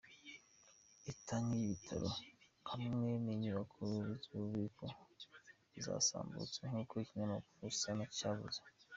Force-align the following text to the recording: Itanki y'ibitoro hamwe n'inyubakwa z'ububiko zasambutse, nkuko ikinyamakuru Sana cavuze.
Itanki 1.11 1.53
y'ibitoro 1.59 2.09
hamwe 2.69 3.07
n'inyubakwa 3.23 3.85
z'ububiko 4.23 4.85
zasambutse, 5.85 6.59
nkuko 6.69 6.93
ikinyamakuru 7.03 7.65
Sana 7.81 8.05
cavuze. 8.17 8.61